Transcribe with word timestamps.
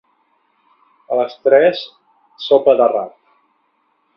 A 1.15 1.17
les 1.19 1.35
tres, 1.49 1.83
sopa 2.47 2.77
de 2.81 2.89
rap. 2.95 3.13